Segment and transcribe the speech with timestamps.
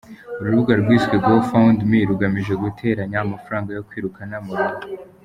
[0.39, 4.85] uru rubuga rwise GoFundMe rugamije guteranya amafaranga yo kwirukana Mourinho.